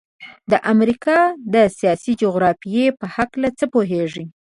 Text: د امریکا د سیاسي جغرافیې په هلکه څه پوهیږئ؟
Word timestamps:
د 0.51 0.53
امریکا 0.73 1.19
د 1.53 1.55
سیاسي 1.77 2.13
جغرافیې 2.21 2.85
په 2.99 3.05
هلکه 3.15 3.49
څه 3.59 3.65
پوهیږئ؟ 3.73 4.25